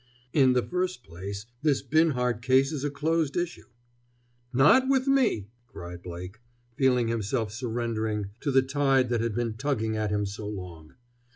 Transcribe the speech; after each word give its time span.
"In 0.33 0.53
the 0.53 0.63
first 0.63 1.03
place, 1.03 1.45
this 1.61 1.83
Binhart 1.83 2.41
case 2.41 2.71
is 2.71 2.83
a 2.83 2.89
closed 2.89 3.37
issue." 3.37 3.67
"Not 4.51 4.89
with 4.89 5.05
me!" 5.07 5.49
cried 5.67 6.01
Blake, 6.01 6.39
feeling 6.75 7.07
himself 7.07 7.51
surrendering 7.51 8.31
to 8.39 8.49
the 8.49 8.63
tide 8.63 9.09
that 9.09 9.21
had 9.21 9.35
been 9.35 9.53
tugging 9.57 9.95
at 9.95 10.09
him 10.09 10.25
so 10.25 10.47
long. 10.47 10.95